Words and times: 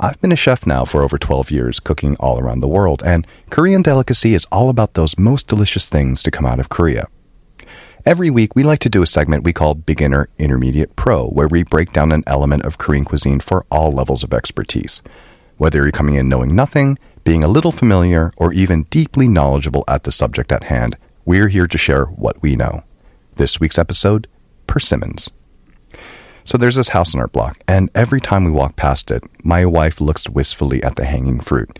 I've 0.00 0.20
been 0.20 0.32
a 0.32 0.36
chef 0.36 0.66
now 0.66 0.84
for 0.84 1.02
over 1.02 1.18
12 1.18 1.50
years, 1.50 1.78
cooking 1.78 2.16
all 2.18 2.40
around 2.40 2.60
the 2.60 2.68
world, 2.68 3.02
and 3.04 3.26
Korean 3.50 3.80
Delicacy 3.80 4.34
is 4.34 4.46
all 4.50 4.68
about 4.68 4.94
those 4.94 5.16
most 5.16 5.46
delicious 5.46 5.88
things 5.88 6.22
to 6.24 6.32
come 6.32 6.44
out 6.44 6.58
of 6.58 6.68
Korea. 6.68 7.06
Every 8.04 8.28
week, 8.28 8.56
we 8.56 8.64
like 8.64 8.80
to 8.80 8.90
do 8.90 9.02
a 9.02 9.06
segment 9.06 9.44
we 9.44 9.52
call 9.52 9.74
Beginner, 9.74 10.28
Intermediate, 10.38 10.96
Pro, 10.96 11.28
where 11.28 11.48
we 11.48 11.62
break 11.62 11.92
down 11.92 12.12
an 12.12 12.24
element 12.26 12.64
of 12.64 12.76
Korean 12.76 13.04
cuisine 13.04 13.40
for 13.40 13.64
all 13.70 13.92
levels 13.92 14.24
of 14.24 14.34
expertise. 14.34 15.00
Whether 15.58 15.82
you're 15.82 15.92
coming 15.92 16.16
in 16.16 16.28
knowing 16.28 16.54
nothing, 16.54 16.98
being 17.22 17.44
a 17.44 17.48
little 17.48 17.72
familiar, 17.72 18.32
or 18.36 18.52
even 18.52 18.82
deeply 18.90 19.28
knowledgeable 19.28 19.84
at 19.86 20.02
the 20.02 20.12
subject 20.12 20.50
at 20.50 20.64
hand, 20.64 20.98
we're 21.24 21.48
here 21.48 21.68
to 21.68 21.78
share 21.78 22.04
what 22.06 22.42
we 22.42 22.56
know. 22.56 22.82
This 23.36 23.60
week's 23.60 23.78
episode 23.78 24.26
Persimmons. 24.66 25.30
So 26.44 26.58
there's 26.58 26.76
this 26.76 26.90
house 26.90 27.14
on 27.14 27.20
our 27.20 27.28
block, 27.28 27.58
and 27.66 27.90
every 27.94 28.20
time 28.20 28.44
we 28.44 28.50
walk 28.50 28.76
past 28.76 29.10
it, 29.10 29.24
my 29.42 29.64
wife 29.64 30.00
looks 30.00 30.28
wistfully 30.28 30.82
at 30.82 30.96
the 30.96 31.06
hanging 31.06 31.40
fruit. 31.40 31.78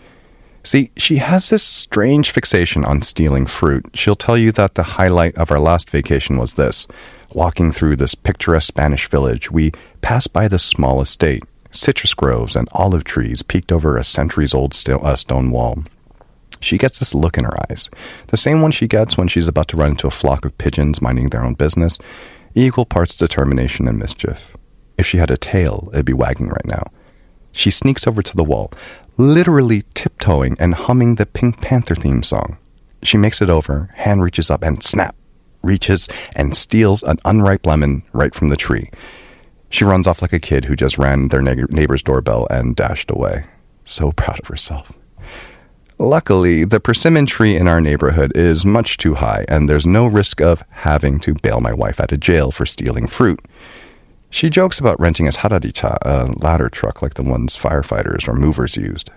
See, 0.63 0.89
she 0.97 1.17
has 1.17 1.49
this 1.49 1.63
strange 1.63 2.31
fixation 2.31 2.83
on 2.83 3.03
stealing 3.03 3.45
fruit. 3.45 3.85
She'll 3.93 4.15
tell 4.15 4.37
you 4.37 4.51
that 4.53 4.73
the 4.73 4.81
highlight 4.81 5.35
of 5.35 5.51
our 5.51 5.59
last 5.59 5.91
vacation 5.91 6.39
was 6.39 6.55
this. 6.55 6.87
Walking 7.33 7.71
through 7.71 7.97
this 7.97 8.15
picturesque 8.15 8.67
Spanish 8.67 9.07
village, 9.07 9.51
we 9.51 9.71
passed 10.01 10.33
by 10.33 10.47
this 10.47 10.63
small 10.63 11.01
estate. 11.01 11.43
Citrus 11.69 12.15
groves 12.15 12.55
and 12.55 12.67
olive 12.71 13.03
trees 13.03 13.43
peeked 13.43 13.71
over 13.71 13.97
a 13.97 14.03
centuries 14.03 14.55
old 14.55 14.73
uh, 14.89 15.15
stone 15.15 15.51
wall. 15.51 15.83
She 16.59 16.79
gets 16.79 16.97
this 16.97 17.13
look 17.13 17.37
in 17.37 17.43
her 17.43 17.57
eyes, 17.69 17.91
the 18.27 18.37
same 18.37 18.61
one 18.61 18.71
she 18.71 18.87
gets 18.87 19.17
when 19.17 19.27
she's 19.27 19.47
about 19.47 19.67
to 19.67 19.77
run 19.77 19.91
into 19.91 20.07
a 20.07 20.11
flock 20.11 20.45
of 20.45 20.57
pigeons 20.57 21.01
minding 21.01 21.29
their 21.29 21.43
own 21.43 21.53
business, 21.53 21.99
equal 22.63 22.85
parts 22.85 23.15
determination 23.15 23.87
and 23.87 23.99
mischief. 23.99 24.55
If 24.97 25.05
she 25.05 25.17
had 25.17 25.29
a 25.29 25.37
tail, 25.37 25.89
it'd 25.93 26.05
be 26.05 26.13
wagging 26.13 26.47
right 26.47 26.65
now. 26.65 26.91
She 27.51 27.71
sneaks 27.71 28.07
over 28.07 28.21
to 28.21 28.35
the 28.35 28.43
wall, 28.43 28.71
literally 29.17 29.83
tiptoeing 29.93 30.55
and 30.59 30.73
humming 30.75 31.15
the 31.15 31.25
Pink 31.25 31.61
Panther 31.61 31.95
theme 31.95 32.23
song. 32.23 32.57
She 33.03 33.17
makes 33.17 33.41
it 33.41 33.49
over, 33.49 33.91
hand 33.95 34.23
reaches 34.23 34.49
up, 34.49 34.63
and 34.63 34.83
snap, 34.83 35.15
reaches 35.61 36.07
and 36.35 36.55
steals 36.55 37.03
an 37.03 37.19
unripe 37.25 37.65
lemon 37.65 38.03
right 38.13 38.33
from 38.33 38.47
the 38.47 38.57
tree. 38.57 38.89
She 39.69 39.83
runs 39.83 40.07
off 40.07 40.21
like 40.21 40.33
a 40.33 40.39
kid 40.39 40.65
who 40.65 40.75
just 40.75 40.97
ran 40.97 41.27
their 41.27 41.41
neighbor's 41.41 42.03
doorbell 42.03 42.47
and 42.49 42.75
dashed 42.75 43.11
away. 43.11 43.45
So 43.83 44.11
proud 44.11 44.39
of 44.39 44.47
herself. 44.47 44.91
Luckily, 45.97 46.65
the 46.65 46.81
persimmon 46.81 47.25
tree 47.25 47.55
in 47.55 47.69
our 47.69 47.79
neighborhood 47.79 48.35
is 48.35 48.65
much 48.65 48.97
too 48.97 49.13
high, 49.15 49.45
and 49.47 49.69
there's 49.69 49.87
no 49.87 50.05
risk 50.05 50.41
of 50.41 50.61
having 50.69 51.21
to 51.21 51.33
bail 51.35 51.61
my 51.61 51.73
wife 51.73 52.01
out 52.01 52.11
of 52.11 52.19
jail 52.19 52.51
for 52.51 52.65
stealing 52.65 53.07
fruit. 53.07 53.39
She 54.29 54.49
jokes 54.49 54.77
about 54.77 54.99
renting 54.99 55.25
a 55.25 55.31
hararicha, 55.31 55.97
a 56.01 56.33
ladder 56.43 56.67
truck 56.67 57.01
like 57.01 57.13
the 57.13 57.23
ones 57.23 57.55
firefighters 57.55 58.27
or 58.27 58.33
movers 58.33 58.75
used. 58.75 59.09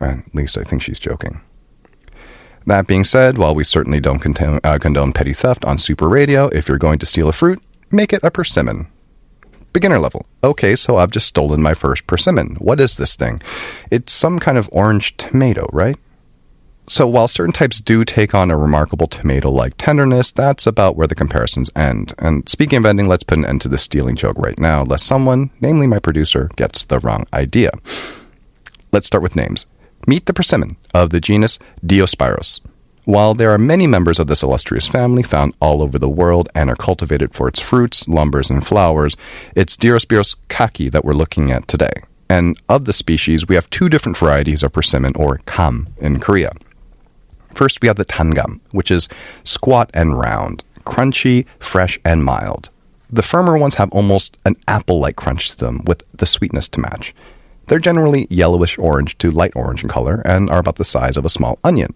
At 0.00 0.34
least 0.34 0.56
I 0.56 0.62
think 0.62 0.80
she's 0.80 0.98
joking. 0.98 1.42
That 2.66 2.86
being 2.86 3.04
said, 3.04 3.36
while 3.36 3.54
we 3.54 3.62
certainly 3.62 4.00
don't 4.00 4.20
condone, 4.20 4.60
uh, 4.64 4.78
condone 4.78 5.12
petty 5.12 5.34
theft 5.34 5.66
on 5.66 5.76
Super 5.76 6.08
Radio, 6.08 6.46
if 6.48 6.66
you're 6.66 6.78
going 6.78 6.98
to 7.00 7.06
steal 7.06 7.28
a 7.28 7.32
fruit, 7.34 7.62
make 7.90 8.14
it 8.14 8.24
a 8.24 8.30
persimmon. 8.30 8.86
Beginner 9.74 9.98
level. 9.98 10.24
Okay, 10.42 10.74
so 10.74 10.96
I've 10.96 11.10
just 11.10 11.26
stolen 11.26 11.60
my 11.60 11.74
first 11.74 12.06
persimmon. 12.06 12.54
What 12.54 12.80
is 12.80 12.96
this 12.96 13.16
thing? 13.16 13.42
It's 13.90 14.14
some 14.14 14.38
kind 14.38 14.56
of 14.56 14.70
orange 14.72 15.14
tomato, 15.18 15.68
right? 15.72 15.98
So 16.86 17.06
while 17.06 17.28
certain 17.28 17.52
types 17.52 17.80
do 17.80 18.04
take 18.04 18.34
on 18.34 18.50
a 18.50 18.58
remarkable 18.58 19.06
tomato-like 19.06 19.74
tenderness, 19.78 20.30
that's 20.32 20.66
about 20.66 20.96
where 20.96 21.06
the 21.06 21.14
comparisons 21.14 21.70
end. 21.74 22.12
And 22.18 22.46
speaking 22.46 22.76
of 22.78 22.84
ending, 22.84 23.08
let's 23.08 23.24
put 23.24 23.38
an 23.38 23.46
end 23.46 23.62
to 23.62 23.68
the 23.68 23.78
stealing 23.78 24.16
joke 24.16 24.36
right 24.38 24.58
now, 24.58 24.82
lest 24.82 25.06
someone, 25.06 25.50
namely 25.60 25.86
my 25.86 25.98
producer, 25.98 26.50
gets 26.56 26.84
the 26.84 26.98
wrong 27.00 27.26
idea. 27.32 27.70
Let's 28.92 29.06
start 29.06 29.22
with 29.22 29.34
names. 29.34 29.64
Meet 30.06 30.26
the 30.26 30.34
persimmon 30.34 30.76
of 30.92 31.08
the 31.08 31.20
genus 31.20 31.58
Diospyros. 31.86 32.60
While 33.06 33.34
there 33.34 33.50
are 33.50 33.58
many 33.58 33.86
members 33.86 34.18
of 34.18 34.26
this 34.26 34.42
illustrious 34.42 34.86
family 34.86 35.22
found 35.22 35.54
all 35.60 35.82
over 35.82 35.98
the 35.98 36.08
world 36.08 36.48
and 36.54 36.68
are 36.68 36.76
cultivated 36.76 37.34
for 37.34 37.48
its 37.48 37.60
fruits, 37.60 38.06
lumbers, 38.08 38.50
and 38.50 38.66
flowers, 38.66 39.16
it's 39.54 39.76
Diospyros 39.76 40.36
kaki 40.48 40.90
that 40.90 41.04
we're 41.04 41.14
looking 41.14 41.50
at 41.50 41.66
today. 41.66 41.92
And 42.28 42.58
of 42.68 42.84
the 42.84 42.92
species, 42.92 43.48
we 43.48 43.54
have 43.54 43.68
two 43.70 43.88
different 43.88 44.16
varieties 44.16 44.62
of 44.62 44.72
persimmon, 44.72 45.14
or 45.16 45.40
kam, 45.46 45.88
in 45.98 46.20
Korea. 46.20 46.52
First, 47.54 47.80
we 47.80 47.88
have 47.88 47.96
the 47.96 48.04
tangam, 48.04 48.60
which 48.72 48.90
is 48.90 49.08
squat 49.44 49.90
and 49.94 50.18
round, 50.18 50.64
crunchy, 50.84 51.46
fresh, 51.58 51.98
and 52.04 52.24
mild. 52.24 52.70
The 53.10 53.22
firmer 53.22 53.56
ones 53.56 53.76
have 53.76 53.90
almost 53.92 54.36
an 54.44 54.56
apple 54.66 54.98
like 54.98 55.16
crunch 55.16 55.50
to 55.50 55.56
them, 55.56 55.82
with 55.84 56.02
the 56.12 56.26
sweetness 56.26 56.68
to 56.70 56.80
match. 56.80 57.14
They're 57.68 57.78
generally 57.78 58.26
yellowish 58.28 58.76
orange 58.78 59.16
to 59.18 59.30
light 59.30 59.52
orange 59.54 59.82
in 59.82 59.88
color 59.88 60.20
and 60.24 60.50
are 60.50 60.58
about 60.58 60.76
the 60.76 60.84
size 60.84 61.16
of 61.16 61.24
a 61.24 61.30
small 61.30 61.58
onion. 61.64 61.94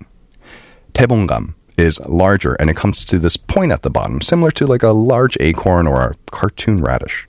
Tebongam 0.94 1.54
is 1.76 2.00
larger 2.06 2.54
and 2.54 2.70
it 2.70 2.76
comes 2.76 3.04
to 3.04 3.18
this 3.18 3.36
point 3.36 3.72
at 3.72 3.82
the 3.82 3.90
bottom, 3.90 4.20
similar 4.20 4.50
to 4.52 4.66
like 4.66 4.82
a 4.82 4.88
large 4.88 5.36
acorn 5.40 5.86
or 5.86 6.00
a 6.00 6.14
cartoon 6.30 6.80
radish. 6.80 7.26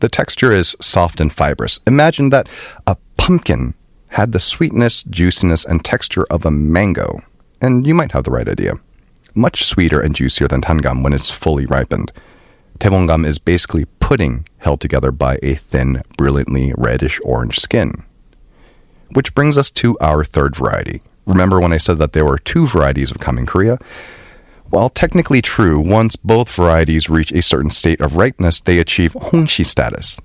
The 0.00 0.08
texture 0.08 0.52
is 0.52 0.74
soft 0.80 1.20
and 1.20 1.32
fibrous. 1.32 1.78
Imagine 1.86 2.30
that 2.30 2.48
a 2.86 2.96
pumpkin 3.16 3.74
had 4.08 4.32
the 4.32 4.40
sweetness, 4.40 5.04
juiciness, 5.04 5.64
and 5.64 5.84
texture 5.84 6.26
of 6.28 6.44
a 6.44 6.50
mango, 6.50 7.22
and 7.62 7.86
you 7.86 7.94
might 7.94 8.12
have 8.12 8.24
the 8.24 8.30
right 8.30 8.48
idea. 8.48 8.74
Much 9.34 9.64
sweeter 9.64 10.00
and 10.00 10.14
juicier 10.14 10.48
than 10.48 10.60
tangam 10.60 11.02
when 11.02 11.14
it's 11.14 11.30
fully 11.30 11.64
ripened. 11.64 12.12
Tebongam 12.78 13.24
is 13.24 13.38
basically 13.38 13.86
pudding 14.00 14.46
held 14.58 14.80
together 14.80 15.10
by 15.10 15.38
a 15.42 15.54
thin, 15.54 16.02
brilliantly 16.18 16.74
reddish 16.76 17.20
orange 17.24 17.58
skin. 17.58 18.02
Which 19.12 19.34
brings 19.34 19.56
us 19.56 19.70
to 19.72 19.96
our 20.00 20.24
third 20.24 20.56
variety. 20.56 21.00
Remember 21.24 21.60
when 21.60 21.72
I 21.72 21.76
said 21.76 21.98
that 21.98 22.12
there 22.12 22.24
were 22.24 22.38
two 22.38 22.66
varieties 22.66 23.10
of 23.10 23.20
kam 23.20 23.38
in 23.38 23.46
Korea? 23.46 23.78
While 24.70 24.88
technically 24.88 25.42
true, 25.42 25.78
once 25.78 26.16
both 26.16 26.52
varieties 26.52 27.08
reach 27.08 27.30
a 27.32 27.42
certain 27.42 27.70
state 27.70 28.00
of 28.00 28.16
ripeness, 28.16 28.60
they 28.60 28.78
achieve 28.78 29.12
hongshi 29.12 29.64
status. 29.64 30.18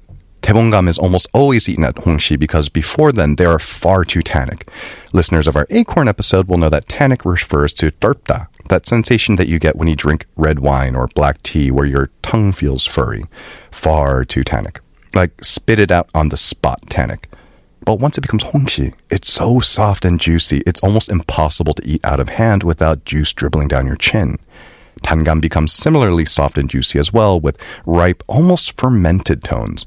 Tebongam 0.47 0.87
is 0.87 0.97
almost 0.97 1.27
always 1.33 1.67
eaten 1.67 1.83
at 1.83 1.95
hongshi 1.95 2.39
because 2.39 2.69
before 2.69 3.11
then 3.11 3.35
they 3.35 3.43
are 3.43 3.59
far 3.59 4.05
too 4.05 4.21
tannic. 4.21 4.69
Listeners 5.11 5.45
of 5.45 5.57
our 5.57 5.67
acorn 5.69 6.07
episode 6.07 6.47
will 6.47 6.57
know 6.57 6.69
that 6.69 6.87
tannic 6.87 7.25
refers 7.25 7.73
to 7.73 7.91
dorpta, 7.91 8.47
that 8.69 8.87
sensation 8.87 9.35
that 9.35 9.49
you 9.49 9.59
get 9.59 9.75
when 9.75 9.89
you 9.89 9.95
drink 9.97 10.25
red 10.37 10.59
wine 10.59 10.95
or 10.95 11.07
black 11.07 11.43
tea 11.43 11.69
where 11.69 11.85
your 11.85 12.11
tongue 12.21 12.53
feels 12.53 12.85
furry. 12.85 13.25
Far 13.71 14.23
too 14.23 14.45
tannic. 14.45 14.79
Like 15.13 15.43
spit 15.43 15.79
it 15.79 15.91
out 15.91 16.09
on 16.15 16.29
the 16.29 16.37
spot 16.37 16.79
tannic. 16.89 17.29
But 17.83 17.99
once 17.99 18.17
it 18.17 18.21
becomes 18.21 18.45
hongshi, 18.45 18.93
it's 19.11 19.29
so 19.29 19.59
soft 19.59 20.05
and 20.05 20.17
juicy, 20.17 20.63
it's 20.65 20.79
almost 20.79 21.09
impossible 21.09 21.73
to 21.73 21.85
eat 21.85 22.05
out 22.05 22.21
of 22.21 22.29
hand 22.29 22.63
without 22.63 23.03
juice 23.03 23.33
dribbling 23.33 23.67
down 23.67 23.85
your 23.85 23.97
chin. 23.97 24.39
Tangam 25.03 25.41
becomes 25.41 25.73
similarly 25.73 26.23
soft 26.23 26.57
and 26.57 26.69
juicy 26.69 26.99
as 26.99 27.11
well, 27.11 27.37
with 27.37 27.57
ripe, 27.85 28.23
almost 28.27 28.77
fermented 28.77 29.43
tones. 29.43 29.85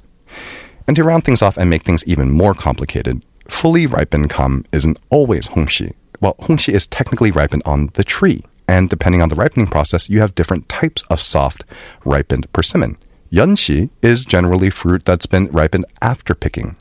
And 0.86 0.96
to 0.96 1.04
round 1.04 1.24
things 1.24 1.42
off 1.42 1.56
and 1.56 1.70
make 1.70 1.82
things 1.82 2.04
even 2.06 2.30
more 2.30 2.54
complicated, 2.54 3.22
fully 3.48 3.86
ripened 3.86 4.30
kam 4.30 4.64
isn't 4.72 4.98
always 5.10 5.48
hongshi. 5.48 5.94
Well, 6.20 6.34
hongshi 6.40 6.74
is 6.74 6.86
technically 6.86 7.30
ripened 7.30 7.62
on 7.64 7.90
the 7.94 8.04
tree, 8.04 8.44
and 8.68 8.88
depending 8.90 9.22
on 9.22 9.28
the 9.28 9.34
ripening 9.34 9.68
process, 9.68 10.10
you 10.10 10.20
have 10.20 10.34
different 10.34 10.68
types 10.68 11.02
of 11.10 11.20
soft, 11.20 11.64
ripened 12.04 12.52
persimmon. 12.52 12.98
Yunshi 13.32 13.90
is 14.02 14.24
generally 14.24 14.70
fruit 14.70 15.04
that's 15.04 15.26
been 15.26 15.46
ripened 15.48 15.86
after 16.02 16.34
picking. 16.34 16.76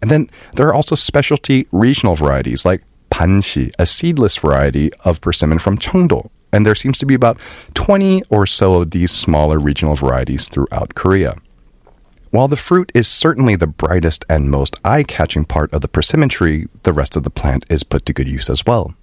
And 0.00 0.10
then 0.10 0.30
there 0.56 0.68
are 0.68 0.74
also 0.74 0.94
specialty 0.94 1.66
regional 1.72 2.14
varieties 2.14 2.64
like 2.64 2.82
panshi, 3.10 3.72
a 3.78 3.86
seedless 3.86 4.36
variety 4.36 4.92
of 5.04 5.20
persimmon 5.20 5.58
from 5.58 5.78
Cheongdo. 5.78 6.30
And 6.52 6.64
there 6.64 6.74
seems 6.74 6.98
to 6.98 7.06
be 7.06 7.14
about 7.14 7.38
20 7.74 8.22
or 8.30 8.46
so 8.46 8.76
of 8.76 8.90
these 8.92 9.12
smaller 9.12 9.58
regional 9.58 9.96
varieties 9.96 10.48
throughout 10.48 10.94
Korea. 10.94 11.36
While 12.30 12.48
the 12.48 12.56
fruit 12.56 12.92
is 12.94 13.08
certainly 13.08 13.56
the 13.56 13.66
brightest 13.66 14.22
and 14.28 14.50
most 14.50 14.76
eye 14.84 15.02
catching 15.02 15.46
part 15.46 15.72
of 15.72 15.80
the 15.80 15.88
persimmon 15.88 16.28
tree, 16.28 16.66
the 16.82 16.92
rest 16.92 17.16
of 17.16 17.22
the 17.22 17.30
plant 17.30 17.64
is 17.70 17.82
put 17.82 18.04
to 18.04 18.12
good 18.12 18.28
use 18.28 18.50
as 18.50 18.66
well. 18.66 18.94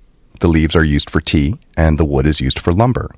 The 0.41 0.47
leaves 0.47 0.75
are 0.75 0.83
used 0.83 1.09
for 1.09 1.21
tea, 1.21 1.55
and 1.75 1.97
the 1.97 2.05
wood 2.05 2.27
is 2.27 2.39
used 2.39 2.59
for 2.59 2.71
lumber. 2.71 3.09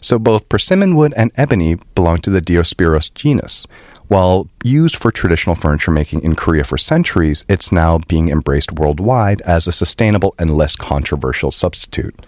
So 0.00 0.20
both 0.20 0.48
persimmon 0.48 0.94
wood 0.94 1.12
and 1.16 1.32
ebony 1.34 1.76
belong 1.96 2.18
to 2.18 2.30
the 2.30 2.40
Diospyros 2.40 3.12
genus, 3.14 3.66
While 4.06 4.48
used 4.64 4.96
for 4.96 5.10
traditional 5.10 5.54
furniture 5.54 5.90
making 5.90 6.22
in 6.22 6.34
Korea 6.34 6.64
for 6.64 6.78
centuries, 6.78 7.44
it's 7.46 7.70
now 7.70 7.98
being 8.08 8.30
embraced 8.30 8.72
worldwide 8.72 9.42
as 9.42 9.66
a 9.66 9.72
sustainable 9.72 10.34
and 10.38 10.56
less 10.56 10.76
controversial 10.76 11.50
substitute. 11.50 12.24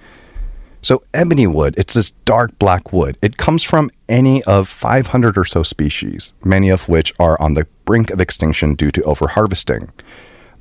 So, 0.83 1.03
ebony 1.13 1.47
wood, 1.47 1.75
it's 1.77 1.95
this 1.95 2.11
dark 2.25 2.59
black 2.59 2.93
wood. 2.93 3.19
It 3.21 3.37
comes 3.37 3.63
from 3.63 3.91
any 4.09 4.43
of 4.45 4.69
500 4.69 5.37
or 5.37 5.45
so 5.45 5.63
species, 5.63 6.33
many 6.43 6.71
of 6.71 6.89
which 6.89 7.13
are 7.21 7.41
on 7.41 7.55
the 7.55 7.67
brink 7.85 8.11
of 8.11 8.21
extinction 8.21 8.75
due 8.75 8.91
to 8.93 9.03
overharvesting. 9.03 9.91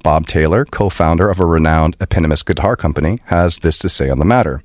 Bob 0.03 0.27
Taylor, 0.27 0.65
co 0.65 0.89
founder 0.89 1.29
of 1.29 1.39
a 1.39 1.45
renowned 1.45 1.95
eponymous 2.01 2.43
guitar 2.43 2.75
company, 2.75 3.21
has 3.25 3.59
this 3.59 3.77
to 3.77 3.89
say 3.89 4.09
on 4.09 4.19
the 4.19 4.25
matter. 4.25 4.61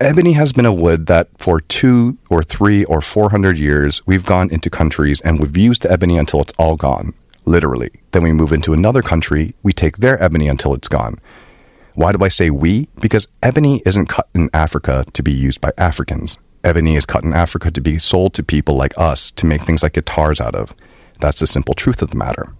Ebony 0.00 0.32
has 0.32 0.52
been 0.52 0.66
a 0.66 0.72
wood 0.72 1.06
that 1.06 1.28
for 1.38 1.60
two 1.60 2.16
or 2.30 2.42
three 2.42 2.84
or 2.84 3.00
four 3.00 3.30
hundred 3.30 3.58
years 3.58 4.00
we've 4.06 4.24
gone 4.24 4.48
into 4.50 4.70
countries 4.70 5.20
and 5.22 5.40
we've 5.40 5.56
used 5.56 5.82
the 5.82 5.90
ebony 5.90 6.16
until 6.16 6.40
it's 6.40 6.52
all 6.56 6.76
gone, 6.76 7.12
literally. 7.44 7.90
Then 8.12 8.22
we 8.22 8.32
move 8.32 8.52
into 8.52 8.72
another 8.72 9.02
country, 9.02 9.54
we 9.62 9.72
take 9.72 9.98
their 9.98 10.22
ebony 10.22 10.48
until 10.48 10.72
it's 10.72 10.88
gone. 10.88 11.18
Why 11.98 12.12
do 12.12 12.24
I 12.24 12.28
say 12.28 12.48
we? 12.48 12.86
Because 13.00 13.26
ebony 13.42 13.82
isn't 13.84 14.06
cut 14.06 14.28
in 14.32 14.50
Africa 14.54 15.04
to 15.14 15.20
be 15.20 15.32
used 15.32 15.60
by 15.60 15.72
Africans. 15.76 16.38
Ebony 16.62 16.94
is 16.94 17.04
cut 17.04 17.24
in 17.24 17.32
Africa 17.32 17.72
to 17.72 17.80
be 17.80 17.98
sold 17.98 18.34
to 18.34 18.44
people 18.44 18.76
like 18.76 18.96
us 18.96 19.32
to 19.32 19.46
make 19.46 19.62
things 19.62 19.82
like 19.82 19.94
guitars 19.94 20.40
out 20.40 20.54
of. 20.54 20.76
That's 21.18 21.40
the 21.40 21.48
simple 21.48 21.74
truth 21.74 22.00
of 22.00 22.10
the 22.10 22.16
matter. 22.16 22.54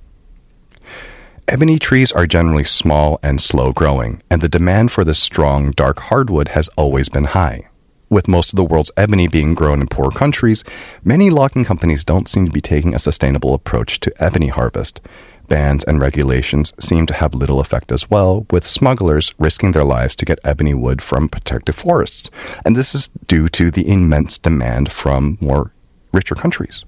Ebony 1.46 1.78
trees 1.78 2.10
are 2.10 2.26
generally 2.26 2.64
small 2.64 3.20
and 3.22 3.40
slow 3.40 3.70
growing, 3.70 4.20
and 4.28 4.42
the 4.42 4.48
demand 4.48 4.90
for 4.90 5.04
this 5.04 5.20
strong, 5.20 5.70
dark 5.70 6.00
hardwood 6.00 6.48
has 6.48 6.66
always 6.76 7.08
been 7.08 7.26
high. 7.26 7.68
With 8.10 8.26
most 8.26 8.52
of 8.52 8.56
the 8.56 8.64
world's 8.64 8.90
ebony 8.96 9.28
being 9.28 9.54
grown 9.54 9.80
in 9.80 9.86
poor 9.86 10.10
countries, 10.10 10.64
many 11.04 11.30
logging 11.30 11.64
companies 11.64 12.02
don't 12.02 12.28
seem 12.28 12.44
to 12.46 12.52
be 12.52 12.60
taking 12.60 12.92
a 12.92 12.98
sustainable 12.98 13.54
approach 13.54 14.00
to 14.00 14.12
ebony 14.18 14.48
harvest. 14.48 15.00
Bans 15.48 15.82
and 15.84 16.00
regulations 16.00 16.72
seem 16.78 17.06
to 17.06 17.14
have 17.14 17.34
little 17.34 17.60
effect 17.60 17.90
as 17.90 18.10
well, 18.10 18.46
with 18.50 18.66
smugglers 18.66 19.32
risking 19.38 19.72
their 19.72 19.84
lives 19.84 20.14
to 20.16 20.24
get 20.24 20.38
ebony 20.44 20.74
wood 20.74 21.00
from 21.00 21.28
protected 21.28 21.74
forests. 21.74 22.30
And 22.64 22.76
this 22.76 22.94
is 22.94 23.08
due 23.26 23.48
to 23.50 23.70
the 23.70 23.88
immense 23.90 24.36
demand 24.38 24.92
from 24.92 25.38
more 25.40 25.72
richer 26.12 26.34
countries, 26.34 26.84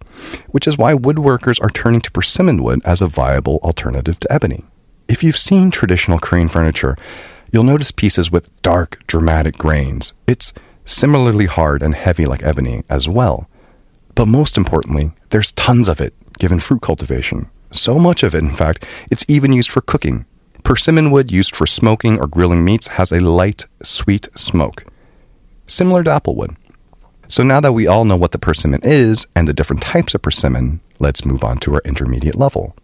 which 0.49 0.67
is 0.67 0.79
why 0.79 0.95
woodworkers 0.95 1.61
are 1.63 1.71
turning 1.71 2.01
to 2.03 2.11
persimmon 2.11 2.63
wood 2.63 2.81
as 2.85 3.03
a 3.03 3.07
viable 3.07 3.59
alternative 3.63 4.21
to 4.21 4.33
ebony. 4.33 4.65
If 5.09 5.25
you've 5.25 5.39
seen 5.39 5.71
traditional 5.71 6.19
Korean 6.19 6.49
furniture, 6.49 6.97
you'll 7.51 7.65
notice 7.65 7.91
pieces 7.91 8.31
with 8.31 8.51
dark, 8.63 9.03
dramatic 9.07 9.57
grains. 9.57 10.13
It's 10.27 10.53
similarly 10.85 11.47
hard 11.47 11.83
and 11.83 11.95
heavy 11.95 12.27
like 12.27 12.43
ebony 12.43 12.83
as 12.89 13.09
well. 13.09 13.49
But 14.15 14.27
most 14.27 14.57
importantly, 14.57 15.13
there's 15.31 15.53
tons 15.53 15.89
of 15.89 16.01
it 16.01 16.15
given 16.39 16.61
fruit 16.61 16.83
cultivation. 16.83 17.49
So 17.73 17.99
much 17.99 18.23
of 18.23 18.35
it, 18.35 18.39
in 18.39 18.55
fact, 18.55 18.85
it's 19.11 19.25
even 19.29 19.53
used 19.53 19.71
for 19.71 19.81
cooking. 19.81 20.25
Persimmon 20.65 21.11
wood 21.11 21.31
used 21.31 21.55
for 21.55 21.67
smoking 21.67 22.19
or 22.19 22.27
grilling 22.27 22.65
meats 22.65 22.89
has 22.89 23.13
a 23.13 23.21
light, 23.21 23.67
sweet 23.83 24.29
smoke, 24.37 24.85
similar 25.67 26.03
to 26.03 26.11
apple 26.11 26.35
wood. 26.35 26.57
So 27.29 27.45
now 27.45 27.61
that 27.61 27.73
we 27.73 27.87
all 27.87 28.05
know 28.05 28.17
what 28.17 28.33
the 28.33 28.39
persimmon 28.39 28.81
is 28.83 29.27
and 29.37 29.47
the 29.47 29.53
different 29.53 29.83
types 29.83 30.15
of 30.15 30.23
persimmon, 30.23 30.81
let's 30.99 31.25
move 31.25 31.45
on 31.45 31.59
to 31.61 31.75
our 31.75 31.83
intermediate 31.85 32.35
level. 32.35 32.77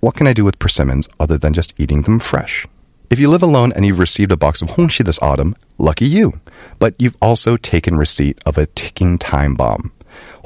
What 0.00 0.14
can 0.14 0.26
I 0.26 0.34
do 0.34 0.44
with 0.44 0.58
persimmons 0.58 1.08
other 1.18 1.38
than 1.38 1.54
just 1.54 1.72
eating 1.78 2.02
them 2.02 2.20
fresh? 2.20 2.66
If 3.08 3.18
you 3.18 3.30
live 3.30 3.42
alone 3.42 3.72
and 3.72 3.86
you've 3.86 3.98
received 3.98 4.30
a 4.30 4.36
box 4.36 4.60
of 4.60 4.68
hongshi 4.68 5.04
this 5.04 5.18
autumn, 5.22 5.56
lucky 5.78 6.04
you. 6.04 6.40
But 6.78 6.94
you've 6.98 7.16
also 7.22 7.56
taken 7.56 7.96
receipt 7.96 8.38
of 8.44 8.58
a 8.58 8.66
ticking 8.66 9.18
time 9.18 9.54
bomb. 9.54 9.92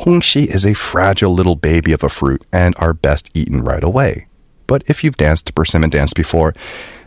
Hongshi 0.00 0.46
is 0.46 0.64
a 0.64 0.74
fragile 0.74 1.32
little 1.32 1.56
baby 1.56 1.92
of 1.92 2.02
a 2.02 2.08
fruit 2.08 2.44
and 2.52 2.74
are 2.78 2.92
best 2.92 3.30
eaten 3.34 3.62
right 3.62 3.82
away. 3.82 4.26
But 4.66 4.82
if 4.86 5.02
you've 5.02 5.16
danced 5.16 5.54
persimmon 5.54 5.90
dance 5.90 6.12
before, 6.12 6.54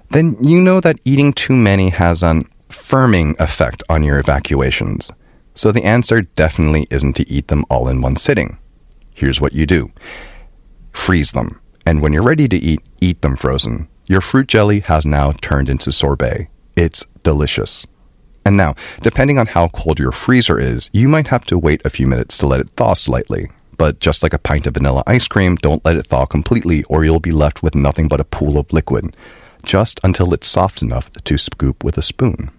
then 0.09 0.37
you 0.41 0.59
know 0.59 0.81
that 0.81 0.99
eating 1.05 1.31
too 1.31 1.55
many 1.55 1.89
has 1.89 2.23
an 2.23 2.49
firming 2.69 3.39
effect 3.39 3.83
on 3.89 4.03
your 4.03 4.19
evacuations. 4.19 5.11
So 5.55 5.71
the 5.71 5.83
answer 5.83 6.21
definitely 6.21 6.87
isn't 6.89 7.13
to 7.17 7.29
eat 7.29 7.47
them 7.47 7.65
all 7.69 7.87
in 7.87 8.01
one 8.01 8.15
sitting. 8.15 8.57
Here's 9.13 9.41
what 9.41 9.53
you 9.53 9.65
do 9.65 9.91
freeze 10.91 11.31
them, 11.31 11.59
and 11.85 12.01
when 12.01 12.13
you're 12.13 12.23
ready 12.23 12.47
to 12.47 12.57
eat, 12.57 12.81
eat 12.99 13.21
them 13.21 13.35
frozen. 13.35 13.87
Your 14.05 14.21
fruit 14.21 14.47
jelly 14.47 14.81
has 14.81 15.05
now 15.05 15.31
turned 15.33 15.69
into 15.69 15.91
sorbet. 15.91 16.49
It's 16.75 17.05
delicious. 17.23 17.85
And 18.43 18.57
now, 18.57 18.75
depending 19.01 19.37
on 19.37 19.47
how 19.47 19.67
cold 19.69 19.99
your 19.99 20.11
freezer 20.11 20.59
is, 20.59 20.89
you 20.93 21.07
might 21.07 21.27
have 21.27 21.45
to 21.45 21.59
wait 21.59 21.81
a 21.85 21.89
few 21.89 22.07
minutes 22.07 22.37
to 22.39 22.47
let 22.47 22.59
it 22.59 22.69
thaw 22.71 22.93
slightly. 22.93 23.49
But 23.77 23.99
just 23.99 24.23
like 24.23 24.33
a 24.33 24.39
pint 24.39 24.67
of 24.67 24.75
vanilla 24.75 25.03
ice 25.07 25.27
cream, 25.27 25.55
don't 25.55 25.83
let 25.85 25.95
it 25.95 26.07
thaw 26.07 26.25
completely 26.25 26.83
or 26.83 27.03
you'll 27.03 27.19
be 27.19 27.31
left 27.31 27.63
with 27.63 27.75
nothing 27.75 28.07
but 28.07 28.19
a 28.19 28.25
pool 28.25 28.57
of 28.57 28.71
liquid, 28.71 29.15
just 29.63 29.99
until 30.03 30.33
it's 30.33 30.47
soft 30.47 30.81
enough 30.81 31.11
to 31.13 31.37
scoop 31.37 31.83
with 31.83 31.97
a 31.97 32.01
spoon. 32.01 32.51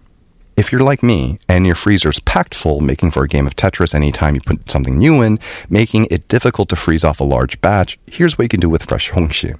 If 0.55 0.71
you're 0.71 0.81
like 0.81 1.01
me 1.01 1.39
and 1.49 1.65
your 1.65 1.75
freezer's 1.75 2.19
packed 2.19 2.53
full, 2.53 2.79
making 2.79 3.11
for 3.11 3.23
a 3.23 3.27
game 3.27 3.47
of 3.47 3.55
Tetris 3.55 3.95
anytime 3.95 4.35
you 4.35 4.41
put 4.41 4.69
something 4.69 4.97
new 4.97 5.21
in, 5.21 5.39
making 5.69 6.07
it 6.11 6.27
difficult 6.27 6.69
to 6.69 6.75
freeze 6.75 7.03
off 7.03 7.19
a 7.19 7.23
large 7.23 7.59
batch, 7.59 7.97
here's 8.05 8.37
what 8.37 8.43
you 8.43 8.49
can 8.49 8.59
do 8.59 8.69
with 8.69 8.83
fresh 8.83 9.09
hongshi. 9.11 9.57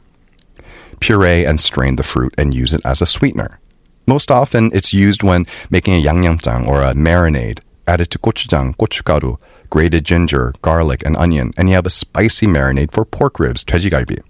Puree 0.99 1.45
and 1.45 1.59
strain 1.59 1.95
the 1.95 2.03
fruit 2.03 2.33
and 2.37 2.53
use 2.53 2.73
it 2.73 2.81
as 2.85 3.01
a 3.01 3.07
sweetener. 3.07 3.59
Most 4.06 4.30
often, 4.30 4.70
it's 4.72 4.92
used 4.92 5.22
when 5.22 5.44
making 5.70 5.94
a 5.94 6.02
yangnyeomjang 6.02 6.66
or 6.66 6.82
a 6.82 6.94
marinade. 6.94 7.60
Add 7.86 8.00
it 8.00 8.10
to 8.12 8.18
gochujang, 8.18 8.76
gochugaru, 8.76 9.38
grated 9.70 10.04
ginger, 10.04 10.54
garlic, 10.62 11.04
and 11.04 11.16
onion, 11.16 11.52
and 11.56 11.68
you 11.68 11.74
have 11.74 11.86
a 11.86 11.90
spicy 11.90 12.46
marinade 12.46 12.92
for 12.92 13.04
pork 13.04 13.38
ribs, 13.38 13.64
돼지갈비. 13.64 14.20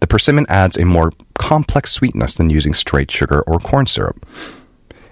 The 0.00 0.06
persimmon 0.06 0.46
adds 0.48 0.76
a 0.76 0.84
more 0.84 1.12
complex 1.38 1.92
sweetness 1.92 2.34
than 2.34 2.50
using 2.50 2.74
straight 2.74 3.10
sugar 3.10 3.42
or 3.46 3.58
corn 3.58 3.86
syrup. 3.86 4.26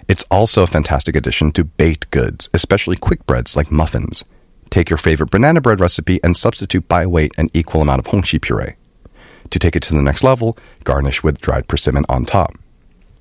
It's 0.07 0.25
also 0.31 0.63
a 0.63 0.67
fantastic 0.67 1.15
addition 1.15 1.51
to 1.53 1.63
baked 1.63 2.09
goods, 2.11 2.49
especially 2.53 2.97
quick 2.97 3.25
breads 3.27 3.55
like 3.55 3.71
muffins. 3.71 4.23
Take 4.71 4.89
your 4.89 4.97
favorite 4.97 5.31
banana 5.31 5.61
bread 5.61 5.79
recipe 5.79 6.19
and 6.23 6.35
substitute 6.35 6.87
by 6.87 7.05
weight 7.05 7.31
an 7.37 7.49
equal 7.53 7.81
amount 7.81 7.99
of 7.99 8.11
hongshi 8.11 8.41
puree. 8.41 8.75
To 9.51 9.59
take 9.59 9.75
it 9.75 9.83
to 9.83 9.93
the 9.93 10.01
next 10.01 10.23
level, 10.23 10.57
garnish 10.83 11.23
with 11.23 11.39
dried 11.39 11.67
persimmon 11.67 12.05
on 12.09 12.25
top. 12.25 12.53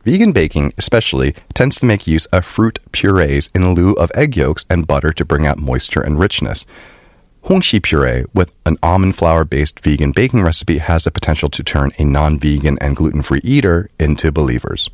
Vegan 0.03 0.33
baking, 0.33 0.73
especially, 0.77 1.33
tends 1.53 1.79
to 1.79 1.85
make 1.85 2.07
use 2.07 2.25
of 2.27 2.45
fruit 2.45 2.79
purees 2.91 3.49
in 3.55 3.73
lieu 3.73 3.93
of 3.93 4.11
egg 4.13 4.35
yolks 4.35 4.65
and 4.69 4.85
butter 4.85 5.13
to 5.13 5.23
bring 5.23 5.47
out 5.47 5.57
moisture 5.57 6.01
and 6.01 6.19
richness. 6.19 6.65
Hongshi 7.45 7.81
puree 7.81 8.25
with 8.33 8.53
an 8.65 8.77
almond 8.83 9.15
flour 9.15 9.45
based 9.45 9.79
vegan 9.79 10.11
baking 10.11 10.43
recipe 10.43 10.77
has 10.77 11.03
the 11.03 11.11
potential 11.11 11.49
to 11.49 11.63
turn 11.63 11.91
a 11.97 12.03
non 12.03 12.37
vegan 12.37 12.77
and 12.79 12.95
gluten 12.95 13.21
free 13.21 13.41
eater 13.43 13.89
into 13.97 14.31
believers. 14.31 14.89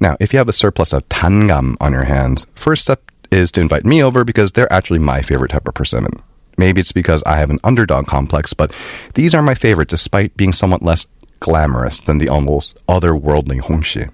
Now, 0.00 0.16
if 0.20 0.32
you 0.32 0.38
have 0.38 0.48
a 0.48 0.52
surplus 0.52 0.92
of 0.92 1.08
tangam 1.08 1.76
on 1.80 1.92
your 1.92 2.04
hands, 2.04 2.46
first 2.54 2.84
step 2.84 3.02
is 3.32 3.50
to 3.52 3.60
invite 3.60 3.84
me 3.84 4.02
over 4.02 4.24
because 4.24 4.52
they're 4.52 4.72
actually 4.72 5.00
my 5.00 5.22
favorite 5.22 5.50
type 5.50 5.66
of 5.66 5.74
persimmon. 5.74 6.22
Maybe 6.56 6.80
it's 6.80 6.92
because 6.92 7.22
I 7.24 7.36
have 7.36 7.50
an 7.50 7.60
underdog 7.62 8.06
complex, 8.06 8.52
but 8.52 8.72
these 9.14 9.34
are 9.34 9.42
my 9.42 9.54
favorite 9.54 9.88
despite 9.88 10.36
being 10.36 10.52
somewhat 10.52 10.82
less 10.82 11.06
glamorous 11.40 12.00
than 12.00 12.18
the 12.18 12.28
almost 12.28 12.76
otherworldly 12.86 13.60
hongshi. 13.60 14.10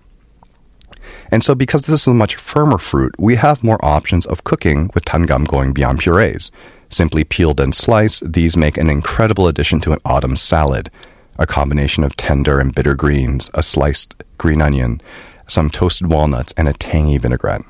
And 1.30 1.42
so, 1.42 1.54
because 1.54 1.82
this 1.82 2.02
is 2.02 2.08
a 2.08 2.14
much 2.14 2.36
firmer 2.36 2.78
fruit, 2.78 3.14
we 3.18 3.36
have 3.36 3.64
more 3.64 3.82
options 3.84 4.26
of 4.26 4.44
cooking 4.44 4.90
with 4.94 5.04
tangam 5.04 5.46
going 5.46 5.72
beyond 5.72 6.00
purees. 6.00 6.50
Simply 6.90 7.24
peeled 7.24 7.60
and 7.60 7.74
sliced, 7.74 8.32
these 8.32 8.56
make 8.56 8.76
an 8.76 8.90
incredible 8.90 9.48
addition 9.48 9.80
to 9.80 9.92
an 9.92 9.98
autumn 10.04 10.36
salad. 10.36 10.90
A 11.38 11.46
combination 11.46 12.04
of 12.04 12.16
tender 12.16 12.60
and 12.60 12.74
bitter 12.74 12.94
greens, 12.94 13.50
a 13.54 13.62
sliced 13.62 14.14
green 14.38 14.62
onion, 14.62 15.00
some 15.48 15.70
toasted 15.70 16.06
walnuts, 16.06 16.54
and 16.56 16.68
a 16.68 16.72
tangy 16.72 17.18
vinaigrette. 17.18 17.64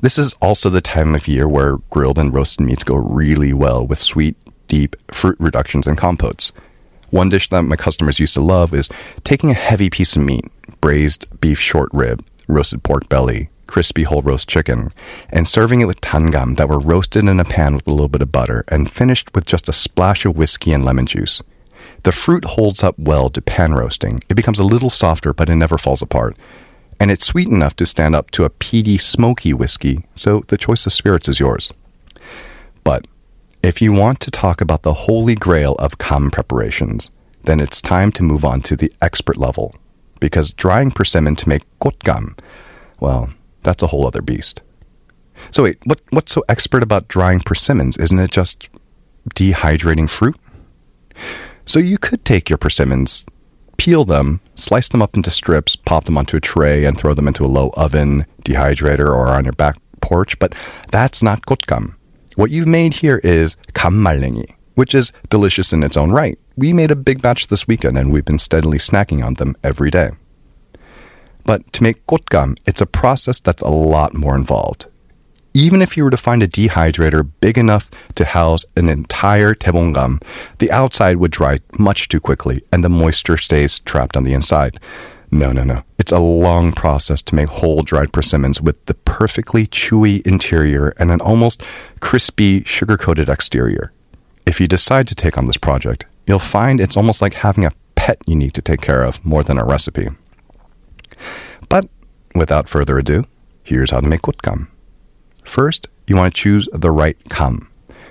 This 0.00 0.18
is 0.18 0.34
also 0.34 0.70
the 0.70 0.80
time 0.80 1.14
of 1.14 1.26
year 1.26 1.48
where 1.48 1.78
grilled 1.90 2.18
and 2.18 2.32
roasted 2.32 2.64
meats 2.64 2.84
go 2.84 2.94
really 2.94 3.52
well 3.52 3.84
with 3.86 3.98
sweet, 3.98 4.36
deep 4.68 4.94
fruit 5.12 5.36
reductions 5.40 5.86
and 5.86 5.98
compotes. 5.98 6.52
One 7.10 7.28
dish 7.28 7.48
that 7.50 7.62
my 7.62 7.76
customers 7.76 8.18
used 8.18 8.34
to 8.34 8.40
love 8.40 8.74
is 8.74 8.88
taking 9.24 9.50
a 9.50 9.54
heavy 9.54 9.90
piece 9.90 10.16
of 10.16 10.22
meat, 10.22 10.44
braised 10.80 11.26
beef 11.40 11.58
short 11.58 11.88
rib, 11.92 12.24
roasted 12.48 12.82
pork 12.82 13.08
belly, 13.08 13.48
crispy 13.66 14.04
whole 14.04 14.22
roast 14.22 14.48
chicken, 14.48 14.92
and 15.30 15.48
serving 15.48 15.80
it 15.80 15.86
with 15.86 16.00
tangam 16.00 16.56
that 16.56 16.68
were 16.68 16.78
roasted 16.78 17.26
in 17.28 17.40
a 17.40 17.44
pan 17.44 17.74
with 17.74 17.86
a 17.86 17.90
little 17.90 18.08
bit 18.08 18.22
of 18.22 18.32
butter 18.32 18.64
and 18.68 18.90
finished 18.90 19.34
with 19.34 19.44
just 19.44 19.68
a 19.68 19.72
splash 19.72 20.24
of 20.24 20.36
whiskey 20.36 20.72
and 20.72 20.84
lemon 20.84 21.06
juice. 21.06 21.42
The 22.02 22.12
fruit 22.12 22.44
holds 22.44 22.84
up 22.84 22.98
well 22.98 23.30
to 23.30 23.42
pan 23.42 23.74
roasting. 23.74 24.22
It 24.28 24.34
becomes 24.34 24.58
a 24.58 24.64
little 24.64 24.90
softer, 24.90 25.32
but 25.32 25.48
it 25.48 25.56
never 25.56 25.78
falls 25.78 26.02
apart. 26.02 26.36
And 27.00 27.10
it's 27.10 27.26
sweet 27.26 27.48
enough 27.48 27.76
to 27.76 27.86
stand 27.86 28.14
up 28.14 28.30
to 28.32 28.44
a 28.44 28.50
peaty, 28.50 28.96
smoky 28.96 29.52
whiskey, 29.52 30.04
so 30.14 30.44
the 30.48 30.56
choice 30.56 30.86
of 30.86 30.92
spirits 30.92 31.28
is 31.28 31.40
yours. 31.40 31.72
But 32.84 33.06
if 33.66 33.82
you 33.82 33.92
want 33.92 34.20
to 34.20 34.30
talk 34.30 34.60
about 34.60 34.82
the 34.82 34.94
holy 34.94 35.34
grail 35.34 35.74
of 35.80 35.98
kam 35.98 36.30
preparations, 36.30 37.10
then 37.42 37.58
it's 37.58 37.82
time 37.82 38.12
to 38.12 38.22
move 38.22 38.44
on 38.44 38.60
to 38.62 38.76
the 38.76 38.92
expert 39.02 39.36
level. 39.36 39.74
Because 40.20 40.52
drying 40.52 40.92
persimmon 40.92 41.34
to 41.36 41.48
make 41.48 41.64
gotgam, 41.80 42.38
well, 43.00 43.28
that's 43.64 43.82
a 43.82 43.88
whole 43.88 44.06
other 44.06 44.22
beast. 44.22 44.62
So 45.50 45.64
wait, 45.64 45.78
what, 45.84 46.00
what's 46.10 46.30
so 46.30 46.44
expert 46.48 46.84
about 46.84 47.08
drying 47.08 47.40
persimmons? 47.40 47.96
Isn't 47.96 48.20
it 48.20 48.30
just 48.30 48.68
dehydrating 49.34 50.08
fruit? 50.08 50.36
So 51.66 51.80
you 51.80 51.98
could 51.98 52.24
take 52.24 52.48
your 52.48 52.58
persimmons, 52.58 53.26
peel 53.78 54.04
them, 54.04 54.40
slice 54.54 54.88
them 54.88 55.02
up 55.02 55.16
into 55.16 55.30
strips, 55.30 55.74
pop 55.74 56.04
them 56.04 56.16
onto 56.16 56.36
a 56.36 56.40
tray, 56.40 56.84
and 56.84 56.96
throw 56.96 57.14
them 57.14 57.26
into 57.26 57.44
a 57.44 57.48
low 57.48 57.70
oven, 57.70 58.26
dehydrator, 58.44 59.08
or 59.08 59.26
on 59.26 59.42
your 59.42 59.54
back 59.54 59.76
porch, 60.00 60.38
but 60.38 60.54
that's 60.92 61.20
not 61.20 61.44
gotgam. 61.46 61.95
What 62.36 62.50
you've 62.50 62.68
made 62.68 62.92
here 62.92 63.18
is 63.24 63.56
kammallengi, 63.72 64.54
which 64.74 64.94
is 64.94 65.10
delicious 65.30 65.72
in 65.72 65.82
its 65.82 65.96
own 65.96 66.10
right. 66.10 66.38
We 66.54 66.74
made 66.74 66.90
a 66.90 66.96
big 66.96 67.22
batch 67.22 67.48
this 67.48 67.66
weekend 67.66 67.96
and 67.96 68.12
we've 68.12 68.26
been 68.26 68.38
steadily 68.38 68.76
snacking 68.76 69.24
on 69.24 69.34
them 69.34 69.56
every 69.64 69.90
day. 69.90 70.10
But 71.44 71.72
to 71.72 71.82
make 71.82 72.06
gotgam, 72.06 72.58
it's 72.66 72.82
a 72.82 72.86
process 72.86 73.40
that's 73.40 73.62
a 73.62 73.70
lot 73.70 74.12
more 74.12 74.36
involved. 74.36 74.84
Even 75.54 75.80
if 75.80 75.96
you 75.96 76.04
were 76.04 76.10
to 76.10 76.18
find 76.18 76.42
a 76.42 76.48
dehydrator 76.48 77.26
big 77.40 77.56
enough 77.56 77.90
to 78.16 78.26
house 78.26 78.66
an 78.76 78.90
entire 78.90 79.54
tebongam, 79.54 80.22
the 80.58 80.70
outside 80.70 81.16
would 81.16 81.30
dry 81.30 81.60
much 81.78 82.08
too 82.08 82.20
quickly 82.20 82.62
and 82.70 82.84
the 82.84 82.90
moisture 82.90 83.38
stays 83.38 83.78
trapped 83.78 84.14
on 84.14 84.24
the 84.24 84.34
inside. 84.34 84.78
No, 85.30 85.52
no, 85.52 85.64
no. 85.64 85.82
It's 85.98 86.12
a 86.12 86.18
long 86.18 86.72
process 86.72 87.20
to 87.22 87.34
make 87.34 87.48
whole 87.48 87.82
dried 87.82 88.12
persimmons 88.12 88.60
with 88.60 88.84
the 88.86 88.94
perfectly 88.94 89.66
chewy 89.66 90.24
interior 90.26 90.94
and 90.98 91.10
an 91.10 91.20
almost 91.20 91.62
crispy, 92.00 92.62
sugar 92.64 92.96
coated 92.96 93.28
exterior. 93.28 93.92
If 94.46 94.60
you 94.60 94.68
decide 94.68 95.08
to 95.08 95.14
take 95.14 95.36
on 95.36 95.46
this 95.46 95.56
project, 95.56 96.06
you'll 96.26 96.38
find 96.38 96.80
it's 96.80 96.96
almost 96.96 97.20
like 97.20 97.34
having 97.34 97.64
a 97.64 97.72
pet 97.96 98.18
you 98.26 98.36
need 98.36 98.54
to 98.54 98.62
take 98.62 98.80
care 98.80 99.02
of 99.02 99.24
more 99.24 99.42
than 99.42 99.58
a 99.58 99.64
recipe. 99.64 100.08
But 101.68 101.88
without 102.34 102.68
further 102.68 102.98
ado, 102.98 103.24
here's 103.64 103.90
how 103.90 104.00
to 104.00 104.06
make 104.06 104.22
gotgam. 104.22 104.68
First, 105.44 105.88
you 106.06 106.16
want 106.16 106.34
to 106.34 106.40
choose 106.40 106.68
the 106.72 106.92
right 106.92 107.16
gam. 107.28 107.68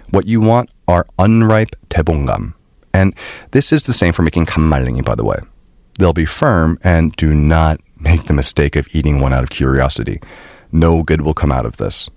What 0.10 0.28
you 0.28 0.42
want 0.42 0.70
are 0.88 1.06
unripe 1.18 1.76
tebongam. 1.90 2.54
And 2.94 3.16
this 3.52 3.72
is 3.72 3.84
the 3.84 3.94
same 3.94 4.14
for 4.14 4.24
making 4.24 4.46
kammallengi, 4.48 5.04
by 5.04 5.16
the 5.16 5.26
way. 5.26 5.40
They'll 5.98 6.14
be 6.14 6.26
firm 6.26 6.78
and 6.84 7.16
do 7.16 7.34
not 7.34 7.80
make 8.00 8.26
the 8.26 8.34
mistake 8.34 8.76
of 8.76 8.88
eating 8.94 9.20
one 9.20 9.34
out 9.34 9.44
of 9.44 9.50
curiosity. 9.50 10.20
No 10.72 11.04
good 11.04 11.22
will 11.22 11.34
come 11.34 11.52
out 11.52 11.66
of 11.66 11.78
this. 11.78 12.10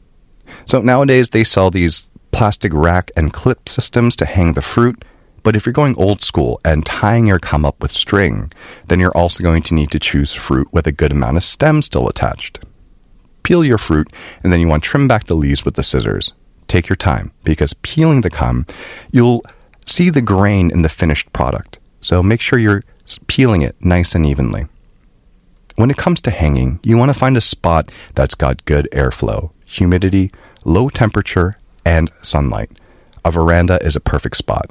So 0.64 0.80
nowadays 0.80 1.30
they 1.30 1.44
sell 1.44 1.70
these 1.70 2.08
plastic 2.32 2.72
rack 2.74 3.10
and 3.16 3.32
clip 3.32 3.68
systems 3.68 4.16
to 4.16 4.24
hang 4.24 4.54
the 4.54 4.62
fruit. 4.62 5.04
But 5.42 5.56
if 5.56 5.64
you're 5.64 5.72
going 5.72 5.96
old 5.96 6.22
school 6.22 6.60
and 6.64 6.84
tying 6.84 7.26
your 7.26 7.38
gam 7.38 7.64
up 7.64 7.80
with 7.80 7.92
string, 7.92 8.52
then 8.88 9.00
you're 9.00 9.16
also 9.16 9.42
going 9.42 9.62
to 9.62 9.74
need 9.74 9.90
to 9.92 9.98
choose 9.98 10.34
fruit 10.34 10.68
with 10.72 10.86
a 10.86 10.92
good 10.92 11.12
amount 11.12 11.36
of 11.36 11.44
stem 11.44 11.80
still 11.80 12.08
attached 12.08 12.58
peel 13.48 13.64
your 13.64 13.78
fruit, 13.78 14.12
and 14.44 14.52
then 14.52 14.60
you 14.60 14.68
want 14.68 14.84
to 14.84 14.90
trim 14.90 15.08
back 15.08 15.24
the 15.24 15.34
leaves 15.34 15.64
with 15.64 15.74
the 15.74 15.82
scissors. 15.82 16.34
Take 16.66 16.86
your 16.86 16.96
time 16.96 17.32
because 17.44 17.72
peeling 17.80 18.20
the 18.20 18.28
gam, 18.28 18.66
you'll 19.10 19.42
see 19.86 20.10
the 20.10 20.20
grain 20.20 20.70
in 20.70 20.82
the 20.82 20.90
finished 20.90 21.32
product. 21.32 21.78
So 22.02 22.22
make 22.22 22.42
sure 22.42 22.58
you're 22.58 22.84
peeling 23.26 23.62
it 23.62 23.76
nice 23.80 24.14
and 24.14 24.26
evenly. 24.26 24.66
When 25.76 25.90
it 25.90 25.96
comes 25.96 26.20
to 26.22 26.30
hanging, 26.30 26.80
you 26.82 26.98
want 26.98 27.10
to 27.10 27.18
find 27.18 27.36
a 27.36 27.40
spot 27.40 27.90
that's 28.14 28.34
got 28.34 28.64
good 28.64 28.88
airflow, 28.92 29.52
humidity, 29.64 30.32
low 30.64 30.88
temperature, 30.88 31.56
and 31.84 32.10
sunlight. 32.20 32.72
A 33.24 33.30
veranda 33.30 33.78
is 33.82 33.96
a 33.96 34.00
perfect 34.00 34.36
spot. 34.36 34.70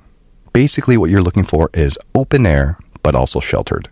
Basically, 0.53 0.97
what 0.97 1.09
you're 1.09 1.21
looking 1.21 1.45
for 1.45 1.69
is 1.73 1.97
open 2.13 2.45
air, 2.45 2.77
but 3.03 3.15
also 3.15 3.39
sheltered. 3.39 3.89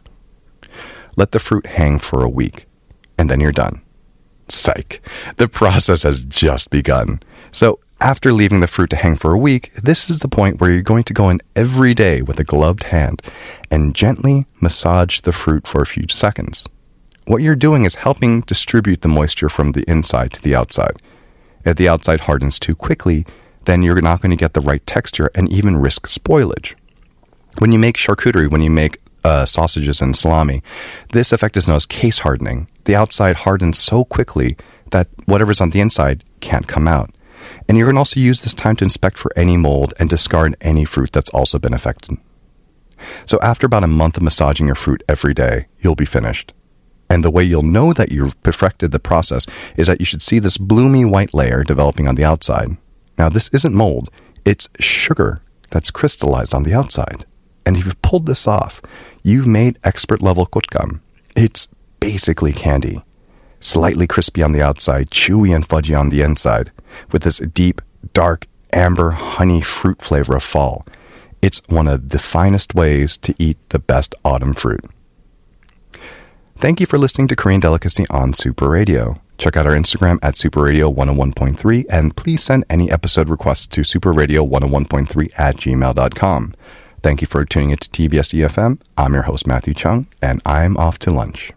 Let 1.16 1.32
the 1.32 1.40
fruit 1.40 1.66
hang 1.66 2.00
for 2.00 2.22
a 2.22 2.30
week, 2.30 2.68
and 3.18 3.30
then 3.30 3.40
you're 3.40 3.52
done. 3.52 3.82
Psych. 4.50 5.02
The 5.38 5.48
process 5.48 6.04
has 6.04 6.22
just 6.26 6.70
begun. 6.70 7.22
So, 7.52 7.80
after 8.02 8.34
leaving 8.34 8.60
the 8.60 8.68
fruit 8.68 8.90
to 8.90 8.96
hang 8.98 9.16
for 9.16 9.32
a 9.32 9.38
week, 9.38 9.72
this 9.76 10.10
is 10.10 10.20
the 10.20 10.28
point 10.28 10.60
where 10.60 10.70
you're 10.70 10.82
going 10.82 11.06
to 11.06 11.14
go 11.14 11.30
in 11.30 11.42
every 11.56 11.94
day 11.94 12.22
with 12.22 12.40
a 12.40 12.44
gloved 12.44 12.84
hand 12.84 13.22
and 13.72 13.96
gently 13.96 14.46
massage 14.60 15.22
the 15.22 15.32
fruit 15.32 15.66
for 15.66 15.82
a 15.82 15.88
few 15.88 16.06
seconds. 16.10 16.68
What 17.26 17.42
you're 17.42 17.56
doing 17.56 17.86
is 17.86 17.96
helping 17.96 18.42
distribute 18.42 19.02
the 19.02 19.08
moisture 19.08 19.50
from 19.50 19.72
the 19.72 19.84
inside 19.90 20.34
to 20.34 20.42
the 20.42 20.56
outside. 20.56 21.02
If 21.64 21.78
the 21.78 21.90
outside 21.90 22.22
hardens 22.22 22.60
too 22.60 22.76
quickly, 22.76 23.26
then 23.64 23.82
you're 23.82 24.02
not 24.02 24.22
going 24.22 24.30
to 24.30 24.36
get 24.36 24.54
the 24.54 24.62
right 24.62 24.86
texture 24.86 25.32
and 25.34 25.52
even 25.52 25.78
risk 25.78 26.08
spoilage. 26.08 26.76
When 27.58 27.72
you 27.72 27.80
make 27.80 27.98
charcuterie, 27.98 28.52
when 28.52 28.62
you 28.62 28.70
make 28.70 29.00
uh, 29.24 29.46
sausages 29.46 30.02
and 30.02 30.16
salami, 30.16 30.62
this 31.14 31.34
effect 31.34 31.58
is 31.58 31.68
known 31.68 31.78
as 31.78 31.86
case 31.88 32.20
hardening. 32.20 32.68
The 32.84 32.96
outside 32.96 33.38
hardens 33.38 33.80
so 33.80 34.04
quickly 34.04 34.58
that 34.92 35.08
whatever's 35.26 35.62
on 35.62 35.72
the 35.72 35.80
inside 35.80 36.24
can't 36.42 36.68
come 36.68 36.88
out. 36.88 37.10
And 37.68 37.78
you 37.78 37.86
can 37.86 37.98
also 37.98 38.20
use 38.20 38.42
this 38.42 38.54
time 38.54 38.76
to 38.78 38.84
inspect 38.84 39.18
for 39.18 39.32
any 39.36 39.58
mold 39.58 39.94
and 40.00 40.10
discard 40.10 40.56
any 40.62 40.86
fruit 40.86 41.12
that's 41.12 41.30
also 41.32 41.60
been 41.60 41.74
affected. 41.74 42.18
So, 43.26 43.40
after 43.42 43.66
about 43.66 43.84
a 43.84 43.88
month 43.88 44.18
of 44.18 44.24
massaging 44.24 44.68
your 44.68 44.76
fruit 44.76 45.04
every 45.08 45.34
day, 45.34 45.68
you'll 45.80 45.96
be 45.96 46.06
finished. 46.06 46.54
And 47.10 47.24
the 47.24 47.32
way 47.32 47.44
you'll 47.44 47.62
know 47.62 47.94
that 47.94 48.12
you've 48.12 48.42
perfected 48.42 48.92
the 48.92 49.00
process 49.00 49.46
is 49.78 49.88
that 49.88 50.00
you 50.00 50.06
should 50.06 50.22
see 50.22 50.40
this 50.40 50.58
bloomy 50.58 51.06
white 51.06 51.34
layer 51.34 51.64
developing 51.64 52.08
on 52.08 52.16
the 52.16 52.26
outside. 52.26 52.78
Now, 53.18 53.30
this 53.30 53.50
isn't 53.50 53.76
mold, 53.76 54.10
it's 54.44 54.68
sugar 54.80 55.42
that's 55.72 55.92
crystallized 55.92 56.54
on 56.54 56.64
the 56.64 56.74
outside. 56.74 57.26
And 57.66 57.78
if 57.78 57.86
you've 57.86 58.02
pulled 58.02 58.26
this 58.26 58.48
off, 58.48 58.82
you've 59.24 59.48
made 59.48 59.80
expert 59.84 60.22
level 60.22 60.46
gotgam. 60.48 61.02
It's 61.36 61.68
basically 62.00 62.54
candy. 62.54 63.04
Slightly 63.60 64.06
crispy 64.06 64.44
on 64.44 64.52
the 64.52 64.62
outside, 64.62 65.10
chewy 65.10 65.56
and 65.56 65.68
fudgy 65.68 65.98
on 65.98 66.10
the 66.10 66.22
inside, 66.22 66.72
with 67.12 67.24
this 67.24 67.40
deep, 67.40 67.82
dark, 68.14 68.48
amber 68.74 69.12
honey 69.12 69.62
fruit 69.62 70.02
flavor 70.02 70.36
of 70.36 70.44
fall. 70.44 70.86
It's 71.42 71.62
one 71.68 71.88
of 71.88 72.10
the 72.10 72.20
finest 72.20 72.74
ways 72.74 73.18
to 73.18 73.36
eat 73.38 73.58
the 73.70 73.80
best 73.80 74.16
autumn 74.24 74.54
fruit. 74.54 74.84
Thank 76.58 76.80
you 76.80 76.86
for 76.86 76.98
listening 76.98 77.28
to 77.28 77.36
Korean 77.36 77.60
Delicacy 77.60 78.06
on 78.10 78.34
Super 78.34 78.70
Radio. 78.70 79.22
Check 79.38 79.58
out 79.58 79.68
our 79.68 79.74
Instagram 79.74 80.18
at 80.24 80.38
Super 80.38 80.62
Radio 80.62 80.92
101.3 80.92 81.86
and 81.90 82.16
please 82.16 82.44
send 82.44 82.64
any 82.70 82.90
episode 82.90 83.30
requests 83.30 83.68
to 83.68 83.82
superradio101.3 83.82 85.32
at 85.38 85.58
gmail.com. 85.58 86.54
Thank 87.04 87.22
you 87.22 87.28
for 87.28 87.46
tuning 87.46 87.72
in 87.72 87.78
to 87.78 87.90
TBS 87.90 88.34
EFM. 88.34 88.80
I'm 88.98 89.14
your 89.14 89.24
host, 89.24 89.46
Matthew 89.46 89.74
Chung, 89.74 90.08
and 90.22 90.42
I'm 90.46 90.78
off 90.78 90.98
to 91.00 91.12
lunch. 91.12 91.52